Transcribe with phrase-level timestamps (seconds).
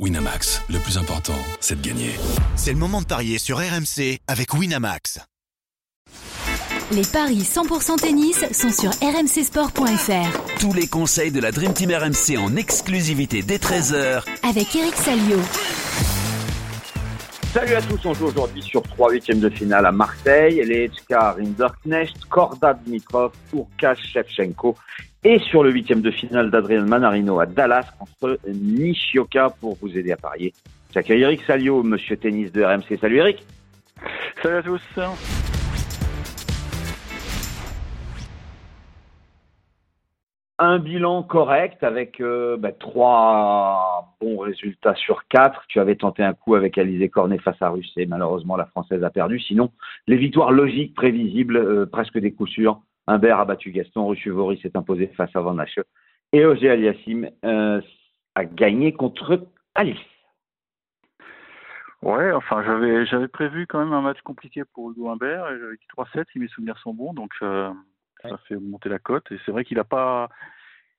[0.00, 2.10] Winamax, le plus important, c'est de gagner.
[2.56, 5.20] C'est le moment de parier sur RMC avec Winamax.
[6.90, 10.58] Les paris 100% tennis sont sur rmcsport.fr.
[10.58, 15.38] Tous les conseils de la Dream Team RMC en exclusivité dès 13h Avec Eric Salio.
[17.52, 20.60] Salut à tous, on joue aujourd'hui sur trois huitièmes de finale à Marseille.
[20.66, 24.74] Les HK Rinderknecht, Korda Dimitrov, Urkash Shevchenko.
[25.26, 30.12] Et sur le huitième de finale d'Adrien Manarino à Dallas contre Nishioka pour vous aider
[30.12, 30.52] à parier.
[30.92, 32.98] J'accueille Eric Salio, monsieur tennis de RMC.
[33.00, 33.42] Salut Eric.
[34.42, 34.82] Salut à tous.
[40.58, 45.64] un bilan correct avec euh, bah, trois bons résultats sur quatre.
[45.68, 49.02] Tu avais tenté un coup avec Alizé Cornet face à Russe et malheureusement la Française
[49.02, 49.40] a perdu.
[49.40, 49.70] Sinon,
[50.06, 52.80] les victoires logiques, prévisibles, euh, presque des coups sûrs.
[53.06, 55.80] Humbert a battu Gaston, Ruchuvori s'est imposé face à Van Hache
[56.32, 57.80] et Ogé Aliassim euh,
[58.34, 59.98] a gagné contre Alice.
[62.02, 65.76] Ouais, enfin j'avais j'avais prévu quand même un match compliqué pour Hugo Humbert et j'avais
[65.76, 67.32] dit 3-7 si mes souvenirs sont bons donc
[68.28, 69.30] ça fait monter la cote.
[69.30, 70.28] Et c'est vrai qu'il n'a pas,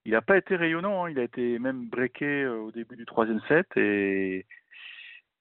[0.05, 1.05] il a pas été rayonnant.
[1.05, 1.09] Hein.
[1.11, 4.45] Il a été même breaké euh, au début du troisième set et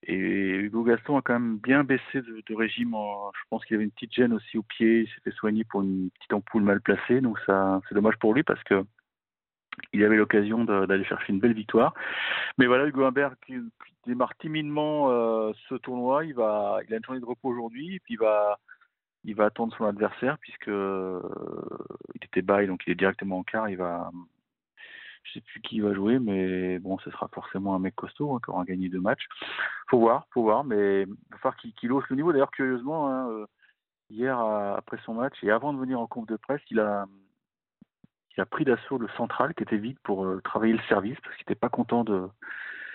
[0.07, 2.91] et Hugo Gaston a quand même bien baissé de, régime.
[2.93, 5.01] je pense qu'il avait une petite gêne aussi au pied.
[5.03, 7.21] Il s'est fait soigner pour une petite ampoule mal placée.
[7.21, 8.85] Donc ça, c'est dommage pour lui parce que
[9.93, 11.95] il avait l'occasion d'aller chercher une belle victoire.
[12.59, 13.55] Mais voilà, Hugo Humbert qui,
[14.07, 16.25] démarre timidement euh, ce tournoi.
[16.25, 18.59] Il va, il a une journée de repos aujourd'hui et puis il va,
[19.25, 21.21] il va attendre son adversaire puisque euh,
[22.15, 23.69] il était bas donc il est directement en quart.
[23.71, 24.11] Il va,
[25.25, 28.41] je sais plus qui va jouer, mais bon, ce sera forcément un mec costaud hein,
[28.45, 29.27] qui aura gagné deux matchs.
[29.91, 32.33] Faut voir, faut voir, mais il va falloir qu'il hausse le niveau.
[32.33, 33.47] D'ailleurs, curieusement, hein, euh,
[34.11, 37.07] hier après son match et avant de venir en conf de presse, il a
[38.37, 41.37] il a pris d'assaut le central qui était vide pour euh, travailler le service parce
[41.37, 42.29] qu'il n'était pas content de,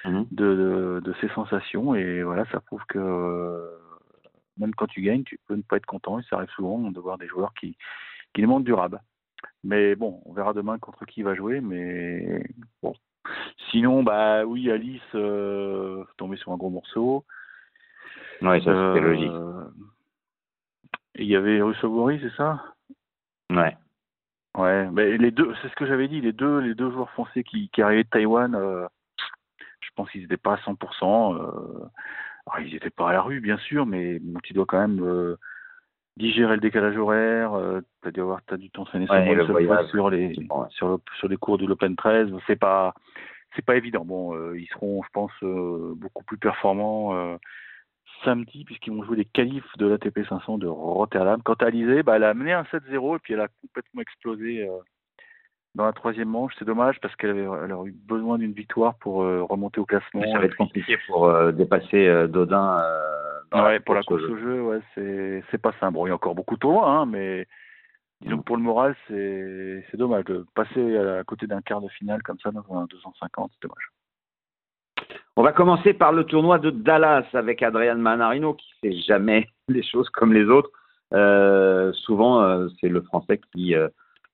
[0.03, 3.79] mmh de, de, de, ses sensations et voilà, ça prouve que
[4.59, 6.19] même quand tu gagnes, tu peux ne pas être content.
[6.19, 7.77] Et ça arrive souvent de voir des joueurs qui,
[8.33, 9.01] qui demandent durable.
[9.63, 11.61] Mais bon, on verra demain contre qui il va jouer.
[11.61, 12.43] Mais
[12.81, 12.93] bon.
[13.71, 17.25] Sinon, bah oui, Alice euh, tombé sur un gros morceau.
[18.41, 19.31] Oui, ça c'était logique.
[19.31, 19.65] Euh,
[21.15, 22.63] il y avait Russo c'est ça?
[23.49, 23.75] Ouais.
[24.57, 27.43] Ouais, mais les deux, c'est ce que j'avais dit, les deux, les deux joueurs français
[27.43, 28.87] qui, qui arrivaient de Taïwan, euh,
[29.81, 31.35] je pense qu'ils n'étaient pas à 100%.
[31.35, 31.89] Euh,
[32.47, 35.37] alors, ils n'étaient pas à la rue, bien sûr, mais tu dois quand même euh,
[36.19, 37.53] digérer le décalage horaire.
[37.53, 39.15] Euh, tu as dû avoir as dû t'entraîner sur
[40.09, 40.33] les
[40.69, 42.29] sur, le, sur les cours de l'Open 13.
[42.45, 42.93] C'est pas
[43.55, 44.05] c'est pas évident.
[44.05, 47.37] Bon, euh, ils seront, je pense, beaucoup plus performants
[48.23, 51.41] samedi puisqu'ils vont jouer les qualifs de l'ATP 500 de Rotterdam.
[51.41, 54.67] Quant à Alizé, bah, elle a mené un 7-0 et puis elle a complètement explosé
[55.75, 56.53] dans la troisième manche.
[56.57, 60.21] C'est dommage parce qu'elle aurait eu besoin d'une victoire pour euh, remonter au classement.
[60.31, 62.27] ça va être compliqué pour euh, dépasser euh,
[63.53, 65.93] Ouais, pour la course au jeu, ouais, c'est, c'est pas simple.
[65.93, 67.47] Bon, il y a encore beaucoup de tournois, hein, mais
[68.21, 71.89] disons que pour le moral, c'est, c'est dommage de passer à, côté d'un quart de
[71.89, 73.89] finale comme ça dans un 250, c'est dommage.
[75.35, 79.83] On va commencer par le tournoi de Dallas avec Adrian Manarino qui fait jamais les
[79.83, 80.71] choses comme les autres.
[82.05, 83.73] souvent, c'est le Français qui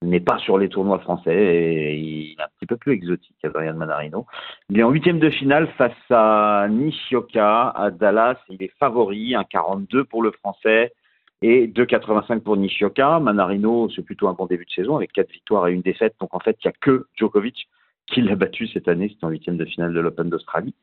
[0.01, 3.73] n'est pas sur les tournois français et il est un petit peu plus exotique, Adrian
[3.73, 4.25] Manarino.
[4.69, 8.37] Il est en huitième de finale face à Nishioka à Dallas.
[8.49, 10.93] Il est favori, un 42 pour le français
[11.41, 13.19] et 2,85 pour Nishioka.
[13.19, 16.15] Manarino, c'est plutôt un bon début de saison avec quatre victoires et une défaite.
[16.19, 17.67] Donc en fait, il n'y a que Djokovic
[18.07, 19.09] qui l'a battu cette année.
[19.09, 20.75] C'est en huitième de finale de l'Open d'Australie.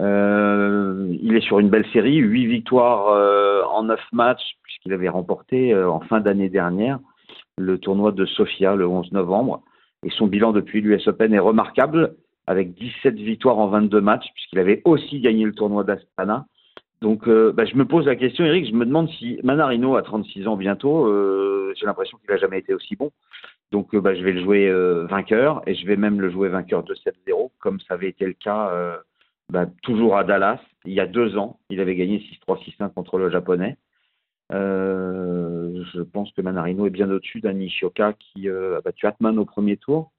[0.00, 5.10] Euh, il est sur une belle série, huit victoires euh, en neuf matchs puisqu'il avait
[5.10, 7.00] remporté euh, en fin d'année dernière
[7.60, 9.62] le tournoi de Sofia le 11 novembre.
[10.04, 12.16] Et son bilan depuis l'US Open est remarquable,
[12.46, 16.46] avec 17 victoires en 22 matchs, puisqu'il avait aussi gagné le tournoi d'Astana.
[17.02, 20.02] Donc, euh, bah, je me pose la question, Eric, je me demande si Manarino a
[20.02, 23.10] 36 ans bientôt, euh, j'ai l'impression qu'il n'a jamais été aussi bon.
[23.72, 24.72] Donc, euh, bah, je vais le jouer
[25.08, 28.34] vainqueur, et je vais même le jouer vainqueur de 7-0, comme ça avait été le
[28.34, 28.70] cas
[29.50, 31.58] bah, toujours à Dallas, il y a deux ans.
[31.70, 33.76] Il avait gagné 6-3, 6-1 contre le Japonais.
[34.52, 39.38] Euh, je pense que Manarino est bien au-dessus d'un Nishioka qui euh, a battu Atman
[39.38, 40.10] au premier tour,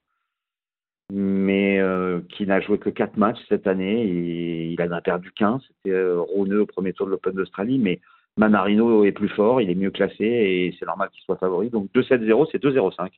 [1.12, 5.32] mais euh, qui n'a joué que 4 matchs cette année et il en a perdu
[5.34, 5.62] 15.
[5.68, 8.00] C'était Roneux au premier tour de l'Open d'Australie, mais
[8.38, 11.70] Manarino est plus fort, il est mieux classé et c'est normal qu'il soit favori.
[11.70, 13.10] Donc 2-7-0, c'est 2-0-5.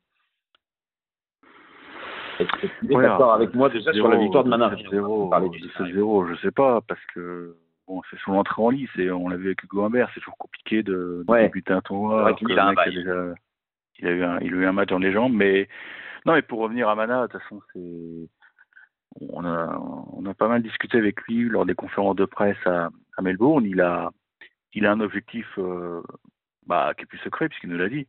[2.40, 5.30] Tu es d'accord avec moi déjà sur la victoire de Manarino?
[5.30, 7.56] 2-7-0, je sais pas, parce que
[7.88, 10.38] bon, c'est son entrée en lice et on l'a vu avec Hugo Humbert, c'est toujours
[10.38, 12.36] compliqué de, débuter un tournoi.
[12.42, 12.74] Il a, un
[14.00, 15.68] il, a eu un, il a eu un match en légende, mais
[16.26, 18.30] non, mais pour revenir à Mana, de toute façon, c'est
[19.30, 19.78] on a,
[20.14, 23.66] on a pas mal discuté avec lui lors des conférences de presse à, à Melbourne.
[23.66, 24.12] Il a,
[24.74, 26.02] il a un objectif euh,
[26.66, 28.08] bah, qui est plus secret puisqu'il nous l'a dit,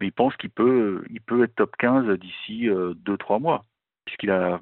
[0.00, 3.64] mais il pense qu'il peut, il peut être top 15 d'ici 2-3 mois,
[4.04, 4.60] puisqu'il a,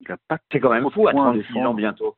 [0.00, 0.38] il a pas.
[0.50, 1.70] C'est quand même fou à points 36 défendre.
[1.70, 2.16] ans bientôt.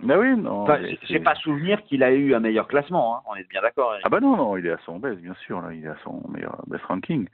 [0.00, 0.62] Bah oui, non.
[0.62, 3.20] Enfin, mais j'ai pas souvenir qu'il a eu un meilleur classement, hein.
[3.26, 3.94] on est bien d'accord.
[4.02, 5.96] Ah bah non, non, il est à son best, bien sûr, là, il est à
[6.02, 7.28] son meilleur best ranking.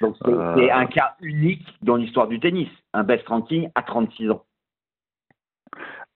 [0.00, 3.82] Donc c'est Euh, c'est un cas unique dans l'histoire du tennis, un best ranking à
[3.82, 4.44] 36 ans.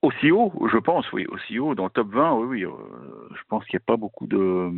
[0.02, 2.70] Aussi haut, je pense, oui, aussi haut, dans le top 20, oui, oui, euh,
[3.34, 4.70] je pense qu'il n'y a pas beaucoup de,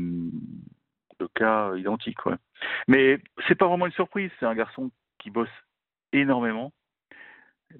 [1.19, 2.37] de cas identiques, ouais.
[2.87, 3.19] Mais
[3.49, 5.49] c'est pas vraiment une surprise, c'est un garçon qui bosse
[6.13, 6.73] énormément.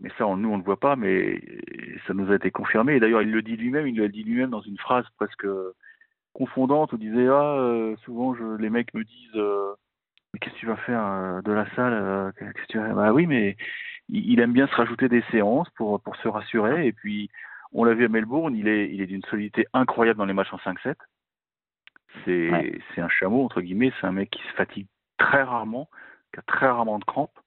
[0.01, 1.41] Mais ça, on- nous, on ne le voit pas, mais
[2.07, 2.97] ça nous a été confirmé.
[2.97, 5.47] Et d'ailleurs, il le dit lui-même, il le dit lui-même dans une phrase presque
[6.33, 9.75] confondante où il disait Ah, euh, souvent, je, les mecs me disent euh,
[10.33, 12.93] Mais qu'est-ce que tu vas faire euh, de la salle euh, qu'est-ce que tu vas...
[12.95, 13.57] Bah oui, mais
[14.09, 16.87] il, il aime bien se rajouter des séances pour, pour se rassurer.
[16.87, 17.31] Et puis,
[17.73, 20.53] on l'a vu à Melbourne, il est, il est d'une solidité incroyable dans les matchs
[20.53, 20.95] en 5-7.
[22.25, 22.79] C'est Ouais.
[22.95, 24.87] c'est un chameau, entre guillemets, c'est un mec qui se fatigue
[25.19, 25.89] très rarement,
[26.33, 27.39] qui a très rarement de crampes.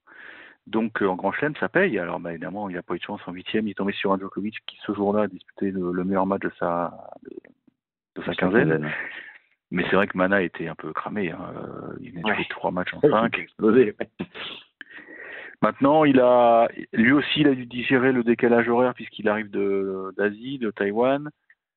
[0.69, 1.98] Donc euh, en Grand Chelem, ça paye.
[2.00, 3.68] Alors bah, évidemment, il n'a pas eu de chance en huitième.
[3.68, 6.42] Il est tombé sur un Djokovic qui ce jour-là a disputé le, le meilleur match
[6.44, 6.94] de sa
[7.24, 7.36] de,
[8.21, 8.89] de sa quinzaine.
[9.71, 11.31] Mais c'est vrai que Mana était un peu cramé.
[11.31, 11.39] Hein.
[11.56, 12.36] Euh, Il Ouais.
[12.36, 13.38] jouer trois matchs en Il cinq.
[13.38, 13.95] a explosé.
[15.62, 20.57] Maintenant, il a lui aussi, il a dû digérer le décalage horaire puisqu'il arrive d'Asie,
[20.57, 21.30] de Taïwan.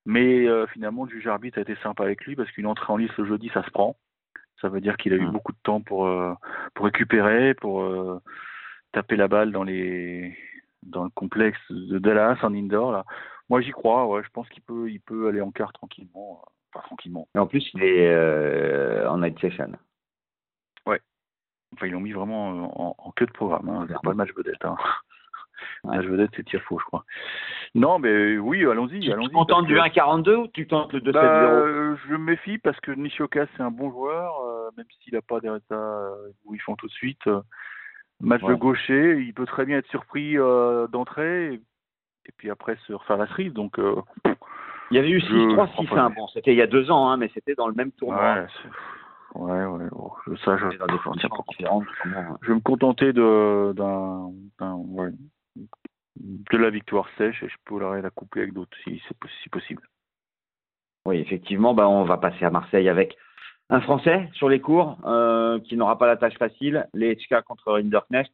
[0.05, 2.97] Mais euh, finalement, le juge arbitre a été sympa avec lui parce qu'une entrée en
[2.97, 3.97] lice le jeudi, ça se prend.
[4.61, 5.31] Ça veut dire qu'il a eu Mm.
[5.33, 6.33] beaucoup de temps pour euh,
[6.75, 8.21] pour récupérer, pour euh,
[8.93, 10.37] taper la balle dans les
[10.83, 12.93] dans le complexe de Dallas en indoor.
[12.93, 13.05] Là.
[13.49, 14.07] Moi, j'y crois.
[14.07, 16.43] Ouais, je pense qu'il peut il peut aller en quart tranquillement.
[16.75, 17.29] Enfin, tranquillement.
[17.35, 19.73] Et en plus, il est euh, en night session.
[21.75, 23.67] Enfin, ils l'ont mis vraiment euh, en, en queue de programme.
[23.71, 23.87] Hein.
[23.89, 24.63] C'est pas le match vedette.
[24.63, 24.77] Hein.
[25.85, 25.97] Ouais.
[25.97, 27.05] Le match vedette, c'est Tiafo, je crois.
[27.75, 29.01] Non, mais oui, allons-y.
[29.01, 32.13] Tu allons-y tu tentes du que- 1,42 ou tu tentes le 2,7-0 Bah, euh, je
[32.13, 35.49] me méfie parce que Nishioka c'est un bon joueur, euh, même s'il n'a pas des
[35.49, 37.27] résultats euh, où ils font tout de suite.
[37.27, 37.41] euh,
[38.23, 38.59] match de Ouais.
[38.59, 41.61] gaucher, il peut très bien être surpris euh, d'entrée et,
[42.27, 43.53] et puis après se refaire la cerise.
[43.53, 44.01] Donc, euh,
[44.91, 46.11] Il y avait eu je 6-3, prends pas 6-1.
[46.11, 48.47] de- Bon, c'était il y a deux ans, hein, mais c'était dans le même tournoi.
[49.35, 49.87] ouais, ouais,
[50.27, 51.85] je- ça, je, dans des pas comment-
[52.43, 55.11] Je vais me contenter de, d'un, d'un- ouais,
[56.17, 59.49] de la victoire sèche et je pourrais la coupler avec d'autres si c'est possi- si
[59.49, 59.83] possible.
[61.07, 63.17] Oui, effectivement, bah, on va passer à Marseille avec
[63.73, 66.87] un Français sur les cours euh, qui n'aura pas la tâche facile.
[66.93, 68.31] Les HK contre Rinderknecht.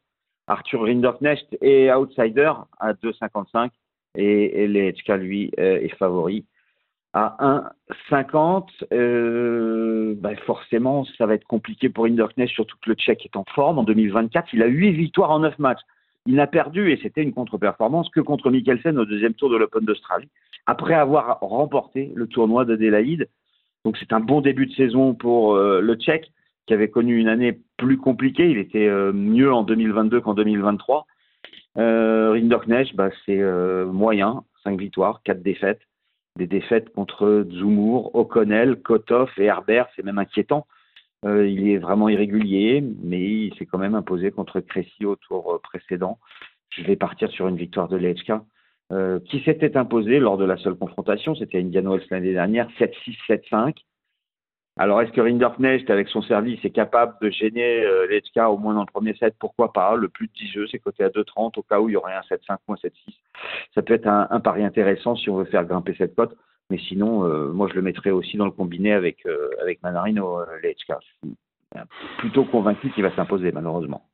[0.49, 3.71] Arthur Rinderknecht est outsider à 2,55
[4.17, 6.45] et, et les HK, lui, euh, est favori
[7.13, 7.71] à
[8.11, 8.67] 1,50.
[8.93, 13.45] Euh, bah, forcément, ça va être compliqué pour Rinderknecht, surtout que le Tchèque est en
[13.55, 14.53] forme en 2024.
[14.55, 15.83] Il a 8 victoires en 9 matchs.
[16.27, 19.85] Il n'a perdu, et c'était une contre-performance, que contre Mikkelsen au deuxième tour de l'Open
[19.85, 20.29] d'Australie
[20.67, 23.29] après avoir remporté le tournoi d'Adélaïde.
[23.89, 26.31] Donc c'est un bon début de saison pour euh, le Tchèque,
[26.67, 28.51] qui avait connu une année plus compliquée.
[28.51, 31.07] Il était euh, mieux en 2022 qu'en 2023.
[31.79, 32.39] Euh,
[32.95, 35.81] bah, c'est euh, moyen, 5 victoires, 4 défaites.
[36.37, 40.67] Des défaites contre Zumur, O'Connell, Kotov et Herbert, c'est même inquiétant.
[41.25, 46.19] Il est vraiment irrégulier, mais il s'est quand même imposé contre Crécy au tour précédent.
[46.69, 48.33] Je vais partir sur une victoire de l'EHK
[48.93, 52.69] euh, qui s'était imposé lors de la seule confrontation, c'était à Indian Wells l'année dernière,
[52.79, 53.75] 7-6, 7-5.
[54.81, 58.83] Alors, est-ce que Rinderknecht, avec son service, est capable de gêner euh, au moins dans
[58.83, 59.35] le premier set?
[59.41, 59.97] Pourquoi pas?
[59.97, 62.15] Le plus de 10 jeux, c'est coté à 2,30 au cas où il y aurait
[62.15, 62.93] un 7-5 ou un 7-6.
[63.75, 66.37] Ça peut être un, un pari intéressant si on veut faire grimper cette cote.
[66.71, 70.41] Mais sinon, euh, moi, je le mettrais aussi dans le combiné avec, euh, avec Manarino,
[70.41, 70.97] euh, l'HK.
[71.01, 74.08] Je suis plutôt convaincu qu'il va s'imposer, malheureusement.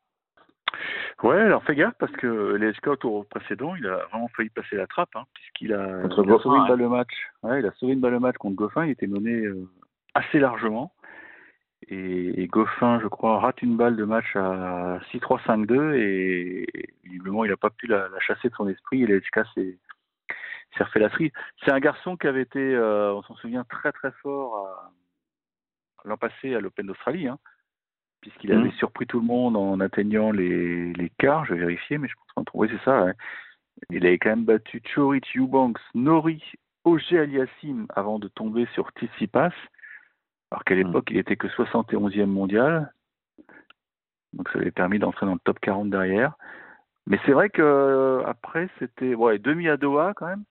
[1.23, 4.75] Ouais, alors fais gaffe parce que les SK au précédent, il a vraiment failli passer
[4.75, 7.13] la trappe, hein, puisqu'il a, Contre il a Goffin, sauvé une balle de match.
[7.43, 9.67] Ouais, il a sauvé une balle match contre Goffin, il était mené euh,
[10.13, 10.93] assez largement.
[11.87, 16.65] Et, et Goffin, je crois, rate une balle de match à 6-3-5-2 et
[17.03, 19.77] visiblement il n'a pas pu la, la chasser de son esprit et SK s'est
[20.77, 21.31] s'est refait la cerise.
[21.63, 24.91] C'est un garçon qui avait été, euh, on s'en souvient, très très fort à-
[26.05, 27.27] l'an passé à l'Open d'Australie.
[27.27, 27.39] Hein
[28.21, 32.07] puisqu'il avait surpris tout le monde en atteignant les, les quarts, je vais vérifier, mais
[32.07, 33.03] je pense qu'on trouver c'est ça.
[33.05, 33.13] ouais.
[33.89, 36.43] Il avait quand même battu Chorit, Eubanks, Nori,
[36.85, 39.51] Auger Aliassim avant de tomber sur Tsitsipas,
[40.51, 42.91] alors qu'à l'époque il était que 71e mondial,
[44.33, 46.33] donc ça lui a permis d'entrer dans le top 40 derrière.
[47.07, 50.43] Mais c'est vrai que euh, après c'était ouais, demi à Doha quand même.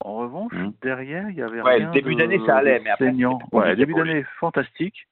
[0.00, 0.72] En revanche, Mhm.
[0.82, 3.12] derrière, il y avait Ouais, rien le début d'année, ça allait, mais après,
[3.52, 5.06] Ouais, début d'année fantastique.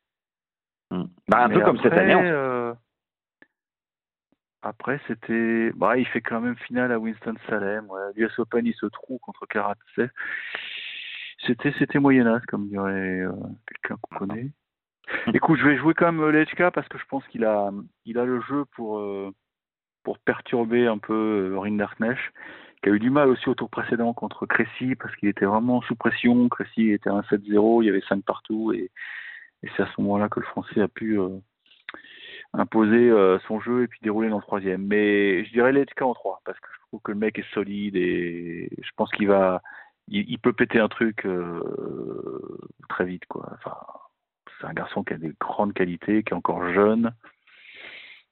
[1.28, 2.14] Bah, un Mais peu comme cette année.
[2.14, 2.30] en fait.
[2.30, 2.74] euh,
[4.62, 5.72] après, c'était.
[5.74, 7.86] Bah, il fait quand même finale à Winston-Salem.
[7.90, 8.12] Ouais.
[8.14, 10.08] L'US Open, il se trouve contre Karatsev.
[11.46, 13.32] C'était, c'était moyenasse, comme dirait euh,
[13.66, 14.50] quelqu'un qu'on connaît.
[15.34, 17.70] Écoute, je vais jouer quand même Lechka parce que je pense qu'il a,
[18.04, 19.32] il a le jeu pour, euh,
[20.04, 22.20] pour perturber un peu euh, Rinderknecht,
[22.82, 25.82] qui a eu du mal aussi au tour précédent contre Cressy parce qu'il était vraiment
[25.82, 26.48] sous pression.
[26.48, 28.92] Cressy était à 1-7-0, il y avait 5 partout et,
[29.62, 31.38] et c'est à ce moment-là que le Français a pu euh,
[32.52, 34.86] imposer euh, son jeu et puis dérouler dans le troisième.
[34.86, 37.96] Mais je dirais Lechka en 3 parce que je trouve que le mec est solide
[37.96, 39.62] et je pense qu'il va,
[40.08, 43.48] il, il peut péter un truc euh, très vite quoi.
[43.54, 43.76] Enfin,
[44.60, 47.12] c'est un garçon qui a des grandes qualités, qui est encore jeune.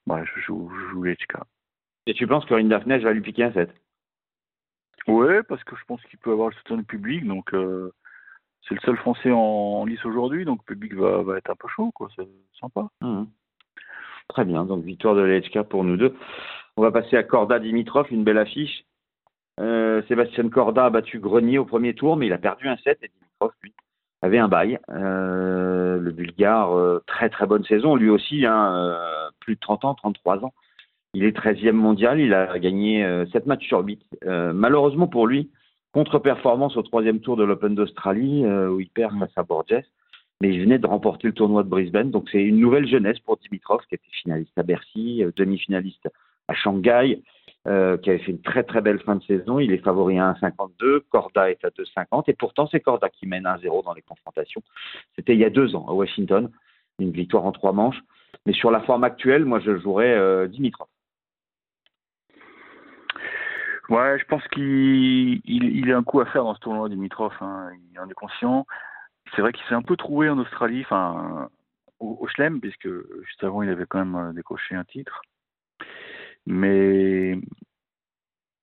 [0.07, 1.05] Je joue, je joue.
[2.05, 3.69] Et tu penses que Rinderknecht va lui piquer un 7
[5.07, 7.91] Ouais, parce que je pense qu'il peut avoir le soutien du public, donc euh,
[8.67, 11.67] c'est le seul Français en, lice aujourd'hui, donc le public va, va être un peu
[11.67, 12.09] chaud, quoi.
[12.15, 12.27] C'est
[12.59, 12.87] sympa.
[13.01, 13.27] Mhm.
[14.29, 16.15] Très bien, donc victoire de Lechka pour nous deux.
[16.77, 18.85] On va passer à Korda Dimitrov, une belle affiche.
[19.59, 22.99] Euh, Sébastien Korda a battu Grenier au premier tour, mais il a perdu un 7
[23.03, 23.73] et Dimitrov, lui,
[24.21, 24.79] avait un bail.
[24.89, 28.97] Euh, le Bulgare, euh, très très bonne saison, lui aussi, hein,
[29.41, 30.53] plus de 30 ans, 33 ans.
[31.13, 34.01] Il est 13e mondial, il a gagné euh, 7 matchs sur 8.
[34.25, 35.51] Euh, malheureusement pour lui,
[35.93, 39.83] contre-performance au troisième tour de l'Open d'Australie, euh, où il perd face à Borges.
[40.41, 43.37] Mais il venait de remporter le tournoi de Brisbane, donc c'est une nouvelle jeunesse pour
[43.37, 46.09] Dimitrov, qui était finaliste à Bercy, euh, demi-finaliste
[46.47, 47.21] à Shanghai,
[47.67, 49.59] euh, qui avait fait une très très belle fin de saison.
[49.59, 53.45] Il est favori à 1,52, Corda est à 2,50, et pourtant c'est Corda qui mène
[53.45, 54.63] 1-0 dans les confrontations.
[55.15, 56.49] C'était il y a deux ans à Washington,
[56.97, 58.01] une victoire en trois manches.
[58.47, 60.87] Mais sur la forme actuelle, moi je jouerais euh, Dimitrov.
[63.91, 67.33] Ouais, je pense qu'il il, il a un coup à faire dans ce tournoi, Dimitrov.
[67.41, 67.71] Hein.
[67.91, 68.65] Il en est conscient.
[69.35, 71.49] C'est vrai qu'il s'est un peu trouvé en Australie, enfin
[71.99, 72.87] au, au Chelem, puisque
[73.25, 75.21] juste avant il avait quand même euh, décoché un titre.
[76.45, 77.37] Mais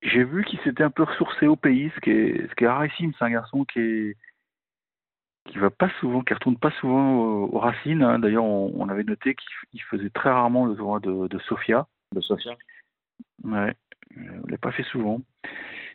[0.00, 2.68] j'ai vu qu'il s'était un peu ressourcé au pays, ce qui est, ce qui est
[2.68, 3.12] rarissime.
[3.18, 4.16] C'est un garçon qui est
[5.50, 8.02] qui va pas souvent, qui retourne pas souvent aux, aux racines.
[8.02, 8.18] hein.
[8.18, 11.86] D'ailleurs, on, on avait noté qu'il il faisait très rarement le tournoi de, de Sofia.
[12.14, 12.56] De Sofia
[13.44, 13.74] Ouais,
[14.16, 15.20] on l'a pas fait souvent.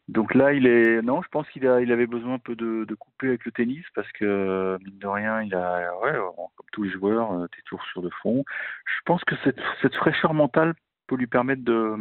[0.10, 2.83] Donc là, il est non, je pense qu'il a, il avait besoin un peu de,
[2.83, 6.83] de couper avec le tennis parce que mine de rien, il a, ouais, comme tous
[6.83, 8.43] les joueurs, euh, t'es toujours sur le fond.
[8.86, 10.74] Je pense que cette, cette fraîcheur mentale
[11.07, 11.95] peut lui permettre de,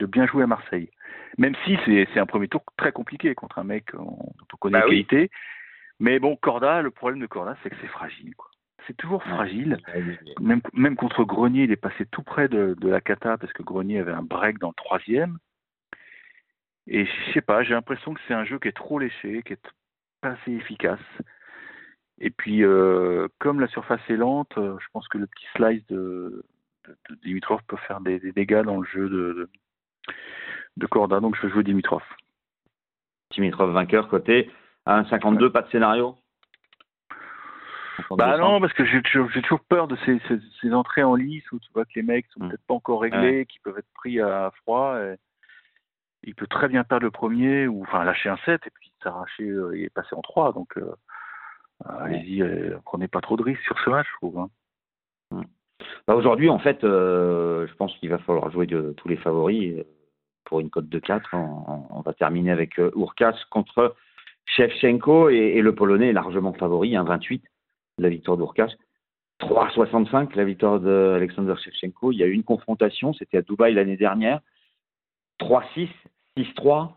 [0.00, 0.90] de bien jouer à Marseille.
[1.38, 4.86] Même si c'est, un premier tour très compliqué contre un mec dont on connaît Bah
[4.86, 5.06] les oui.
[5.06, 5.30] qualités.
[6.00, 8.34] Mais bon, Corda, le problème de Corda, c'est que c'est fragile.
[8.34, 8.50] Quoi.
[8.88, 9.76] C'est toujours fragile.
[10.40, 13.62] Même, même contre Grenier, il est passé tout près de, de la cata parce que
[13.62, 15.38] Grenier avait un break dans le troisième.
[16.86, 19.52] Et je sais pas, j'ai l'impression que c'est un jeu qui est trop léché, qui
[19.52, 19.72] est
[20.22, 20.98] pas assez efficace.
[22.18, 25.86] Et puis, euh, comme la surface est lente, euh, je pense que le petit slice
[25.88, 26.44] de,
[26.86, 29.08] de, de Dimitrov peut faire des, des dégâts dans le jeu
[30.78, 31.20] de, Corda.
[31.20, 32.02] Donc, je vais jouer Dimitrov.
[33.32, 34.50] Dimitrov vainqueur côté
[34.86, 36.16] à 1,52, pas de scénario?
[38.16, 41.58] Bah non, parce que j'ai toujours, peur de ces, ces, ces entrées en lice où
[41.58, 42.48] tu vois que les mecs sont Mm.
[42.48, 44.98] peut-être pas encore réglés, qui peuvent être pris à froid.
[45.00, 45.16] et
[46.24, 49.48] il peut très bien perdre le premier ou enfin lâcher un 7 et puis s'arracher
[49.48, 50.52] euh, et passer en 3.
[50.52, 50.92] Donc euh,
[51.86, 54.38] euh, allez-y, euh, prenez pas trop de risques sur ce match, je trouve.
[54.40, 54.50] hein.
[56.08, 59.84] Bah, Aujourd'hui, en fait, euh, je pense qu'il va falloir jouer de tous les favoris
[60.44, 61.30] pour une cote de 4.
[61.34, 63.94] On, on va terminer avec Urkas contre
[64.46, 67.42] Shevchenko et, et le Polonais est largement favori, 1,28
[67.98, 68.72] la victoire d'Urkas.
[69.40, 72.12] 3,65 la victoire d'Alexander Shevchenko.
[72.12, 74.40] Il y a eu une confrontation, c'était à Dubaï l'année dernière.
[75.40, 75.88] 3-6,
[76.36, 76.92] 6-3,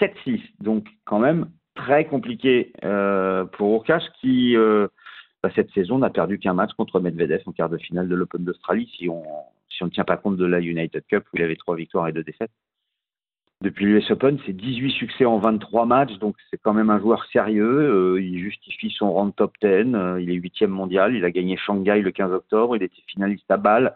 [0.00, 0.40] 7-6.
[0.60, 4.88] Donc quand même très compliqué euh, pour Urkas qui euh,
[5.42, 8.44] bah, cette saison n'a perdu qu'un match contre Medvedev en quart de finale de l'Open
[8.44, 9.22] d'Australie si on
[9.68, 12.08] si on ne tient pas compte de la United Cup où il avait trois victoires
[12.08, 12.50] et deux défaites.
[13.62, 17.24] Depuis l'US Open, c'est 18 succès en 23 matchs, donc c'est quand même un joueur
[17.32, 18.14] sérieux.
[18.14, 19.94] Euh, il justifie son rang de top 10.
[19.94, 21.14] Euh, il est huitième mondial.
[21.14, 22.76] Il a gagné Shanghai le 15 octobre.
[22.76, 23.94] Il était finaliste à Bâle.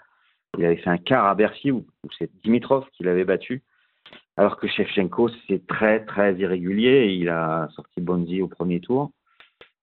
[0.59, 1.87] Il avait fait un quart à Bercy où,
[2.19, 3.63] c'est Dimitrov qui l'avait battu.
[4.37, 7.13] Alors que Shevchenko, c'est très très irrégulier.
[7.13, 9.13] Il a sorti Bonzi au premier tour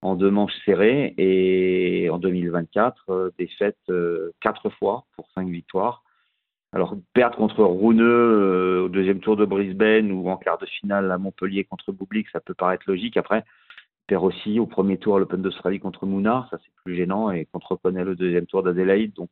[0.01, 6.03] en deux manches serrées et en 2024, euh, défaite euh, quatre fois pour cinq victoires.
[6.77, 11.11] Alors perdre contre Rouneux euh, au deuxième tour de Brisbane ou en quart de finale
[11.11, 13.17] à Montpellier contre Bublik, ça peut paraître logique.
[13.17, 13.45] Après,
[14.05, 17.45] perd aussi au premier tour à l'Open d'Australie contre Mounard, ça c'est plus gênant, et
[17.45, 19.13] contre Connell au deuxième tour d'Adélaïde.
[19.15, 19.31] Donc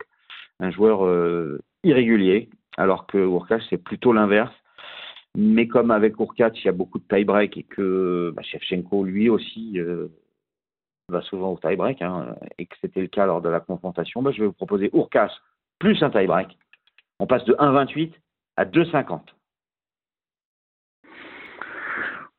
[0.59, 4.55] un joueur euh, irrégulier, alors que Urkac c'est plutôt l'inverse.
[5.37, 9.29] Mais comme avec Urkac, il y a beaucoup de tie-break et que bah, Shevchenko lui
[9.29, 10.07] aussi euh,
[11.09, 14.31] va souvent au tie-break, hein, et que c'était le cas lors de la confrontation, bah,
[14.31, 15.29] je vais vous proposer Urkac
[15.77, 16.57] plus un tie-break.
[17.19, 18.13] On passe de 1,28
[18.57, 19.21] à 2,50.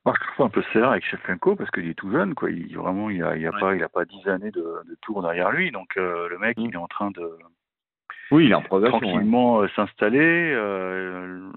[0.04, 2.50] Moi, je trouve un peu sévère avec Shevchenko parce qu'il est tout jeune, quoi.
[2.50, 3.61] Il vraiment, il a, il a Ouais.
[3.61, 6.56] pas, il a pas dix années de, de tour derrière lui, donc euh, le mec,
[6.59, 6.61] Mm.
[6.66, 7.28] il est en train de
[8.30, 9.00] Oui, il est en progression.
[9.00, 10.52] tranquillement euh, s'installer.
[10.54, 11.50] euh,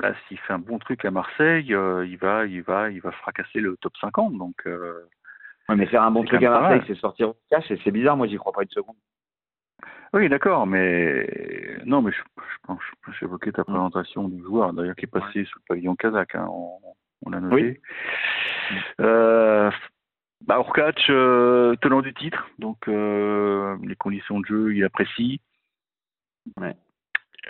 [0.00, 3.12] là, s'il fait un bon truc à Marseille, euh, il va, il va, il va
[3.12, 4.36] fracasser le top 50.
[4.36, 4.64] Donc,
[5.68, 8.16] Ouais, mais faire un bon truc à Marseille, c'est sortir au cash et c'est bizarre.
[8.16, 8.96] Moi, j'y crois pas une seconde.
[10.14, 11.26] Oui, d'accord, mais
[11.86, 12.80] non, mais je, je pense,
[13.18, 16.34] j'évoquais ta présentation du joueur, d'ailleurs, qui est passé sous le pavillon kazakh.
[16.34, 16.78] Hein, on,
[17.24, 17.54] on l'a noté.
[17.54, 17.78] Oui.
[19.00, 19.70] Euh,
[20.46, 20.62] bah,
[21.08, 25.40] euh, tenant du titre, donc euh, les conditions de jeu, il apprécie.
[26.60, 26.74] Ouais.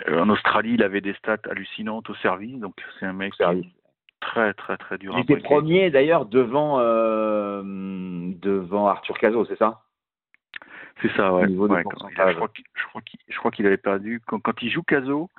[0.07, 3.73] Euh, en Australie, il avait des stats hallucinantes au service, donc c'est un mec qui
[4.21, 6.77] très très très dur Il était premier d'ailleurs devant
[7.59, 9.81] devant Arthur Cazot, c'est ça?
[11.01, 11.47] C'est ça, ouais.
[11.47, 15.29] Ouais, quand- a- je crois qu'il avait perdu quand, quand il joue Caso,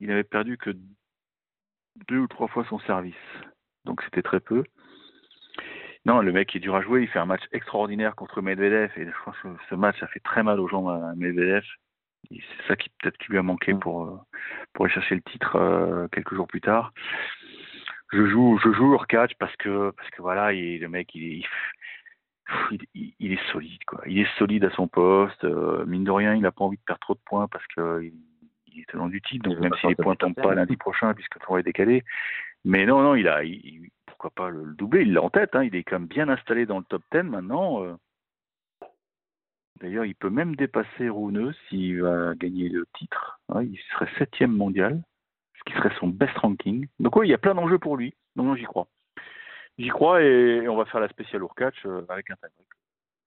[0.00, 0.70] il avait perdu que
[2.08, 3.14] deux ou trois fois son service.
[3.84, 4.64] Donc c'était très peu.
[6.06, 9.04] Non, le mec est dur à jouer, il fait un match extraordinaire contre Medvedev et
[9.06, 11.64] je pense que ce match a fait très mal aux jambes à Medvedev.
[12.30, 13.80] C'est ça qui peut-être lui a manqué Mm.
[13.80, 14.16] pour euh,
[14.72, 16.92] pour aller chercher le titre euh, quelques jours plus tard.
[18.12, 21.44] Je joue je joue Urkac parce que parce que voilà, il, le mec il,
[22.70, 24.02] il, il- il est solide quoi.
[24.06, 25.44] Il est solide à son poste.
[25.44, 28.02] euh, mine de rien, il n'a pas envie de perdre trop de points parce que
[28.02, 28.14] il,
[28.72, 29.48] il est tenant du titre.
[29.48, 30.42] Donc même si les points tombent 10.
[30.42, 32.04] pas lundi prochain puisque le tournoi est décalé.
[32.64, 33.40] Mais non non, il a
[34.06, 35.02] pourquoi pas le, le doubler?
[35.02, 35.54] Il l'a en tête.
[35.56, 37.82] Hein, il est quand même bien installé dans le top 10 maintenant.
[37.84, 37.94] euh.
[39.80, 43.40] D'ailleurs, il peut même dépasser Rouneux s'il va gagner le titre.
[43.48, 45.02] hein, il serait septième mondial,
[45.58, 46.86] ce qui serait son best ranking.
[46.98, 48.14] Donc oui, il y a plein d'enjeux pour lui.
[48.36, 48.88] Donc non, j'y crois.
[49.80, 52.68] J'y crois et on va faire la spéciale Urkac euh, avec un tie-break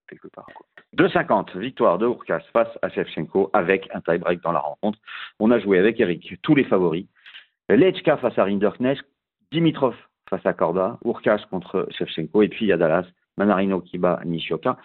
[0.08, 0.46] quelque part.
[0.54, 0.68] quoi.
[0.96, 5.00] 2,50, victoire de Urkas face à Shevchenko avec un tie-break dans la rencontre.
[5.40, 7.08] On a joué avec Eric tous les favoris.
[7.70, 9.04] Lechka face à Rinderknecht,
[9.52, 9.96] Dimitrov
[10.30, 13.08] face à Korda, Urkas contre Shevchenko et puis il y a Dallas,
[13.40, 14.78] Manarino qui bat Nishioka.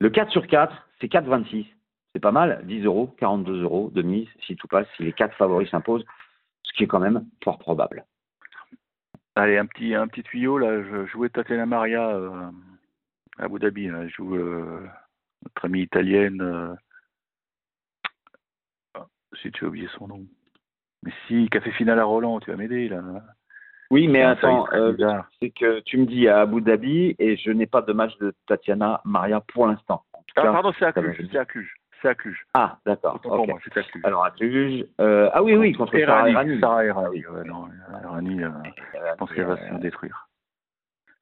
[0.00, 1.66] Le 4 sur 4, c'est 4,26.
[2.12, 5.36] C'est pas mal, 10 euros, 42 euros de mise si tout passe, si les quatre
[5.36, 6.04] favoris s'imposent,
[6.64, 8.04] ce qui est quand même fort probable.
[9.36, 12.50] Allez, un petit, un petit tuyau, là, je jouais Tatiana Maria euh,
[13.38, 13.88] à Abu Dhabi.
[13.88, 14.08] Là.
[14.08, 14.80] Je joue euh,
[15.44, 16.40] notre amie italienne.
[16.40, 16.74] Euh...
[18.94, 19.06] ah,
[19.42, 20.24] si tu as oublié son nom.
[21.02, 23.02] Mais si, café final à Roland, tu vas m'aider là.
[23.90, 24.66] Oui, mais attends,
[25.38, 28.34] c'est que tu me dis à Abu Dhabi et je n'ai pas de match de
[28.46, 30.02] Tatiana Maria pour l'instant.
[30.34, 31.28] Ah, pardon, c'est à Cluj.
[31.30, 31.72] C'est à Cluj.
[32.02, 32.46] C'est à Cluj.
[32.54, 33.14] Ah, d'accord.
[33.16, 33.48] Autant pour ok.
[33.48, 34.04] moi, c'est à Cluj.
[34.04, 36.32] Alors à Cluj, euh, ah oui, oui, contre Sarah Errani.
[36.32, 36.60] Errani.
[36.60, 37.08] Sarah Ah Errani.
[37.10, 37.24] oui.
[37.30, 37.68] Ouais, non,
[38.04, 38.48] Errani, euh,
[38.94, 40.28] je pense qu'elle va se détruire.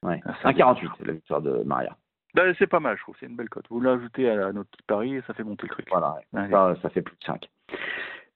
[0.03, 0.21] Ouais.
[0.25, 1.95] Ah, ça 1,48 la victoire de Maria.
[2.33, 3.15] Ben, c'est pas mal, je trouve.
[3.19, 3.65] C'est une belle cote.
[3.69, 5.87] Vous l'ajoutez à notre petit pari et ça fait monter le truc.
[5.89, 7.47] Voilà, ça, ça fait plus de 5.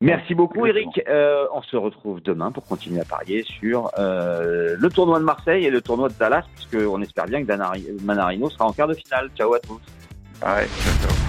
[0.02, 0.94] Merci beaucoup exactement.
[0.96, 1.10] Eric.
[1.10, 5.66] Euh, on se retrouve demain pour continuer à parier sur euh, le tournoi de Marseille
[5.66, 8.94] et le tournoi de Dallas, puisqu'on espère bien que Danari- Manarino sera en quart de
[8.94, 9.30] finale.
[9.36, 9.82] Ciao à tous.
[10.42, 11.29] Ah ouais, ciao.